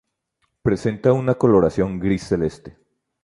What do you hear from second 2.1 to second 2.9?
celeste.